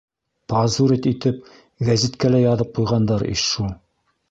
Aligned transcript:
Пазурить 0.53 1.07
итеп, 1.11 1.51
гәзиткә 1.91 2.33
лә 2.33 2.41
яҙып 2.47 2.75
ҡуйғандар 2.79 3.29
ишшеү. 3.37 3.71